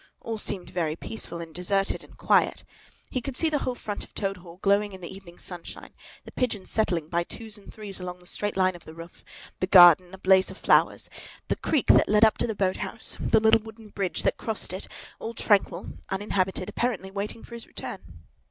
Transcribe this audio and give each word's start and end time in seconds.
All 0.21 0.39
seemed 0.39 0.71
very 0.71 0.95
peaceful 0.95 1.39
and 1.41 1.53
deserted 1.53 2.03
and 2.03 2.17
quiet. 2.17 2.63
He 3.11 3.21
could 3.21 3.35
see 3.35 3.51
the 3.51 3.59
whole 3.59 3.75
front 3.75 4.03
of 4.03 4.15
Toad 4.15 4.37
Hall, 4.37 4.57
glowing 4.63 4.93
in 4.93 5.01
the 5.01 5.15
evening 5.15 5.37
sunshine, 5.37 5.93
the 6.25 6.31
pigeons 6.31 6.71
settling 6.71 7.07
by 7.07 7.23
twos 7.23 7.55
and 7.59 7.71
threes 7.71 7.99
along 7.99 8.17
the 8.17 8.25
straight 8.25 8.57
line 8.57 8.75
of 8.75 8.85
the 8.85 8.95
roof; 8.95 9.23
the 9.59 9.67
garden, 9.67 10.11
a 10.15 10.17
blaze 10.17 10.49
of 10.49 10.57
flowers; 10.57 11.07
the 11.49 11.55
creek 11.55 11.85
that 11.85 12.09
led 12.09 12.25
up 12.25 12.39
to 12.39 12.47
the 12.47 12.55
boat 12.55 12.77
house, 12.77 13.15
the 13.21 13.39
little 13.39 13.61
wooden 13.61 13.89
bridge 13.89 14.23
that 14.23 14.37
crossed 14.37 14.73
it; 14.73 14.87
all 15.19 15.35
tranquil, 15.35 15.89
uninhabited, 16.09 16.67
apparently 16.67 17.11
waiting 17.11 17.43
for 17.43 17.53
his 17.53 17.67
return. 17.67 18.01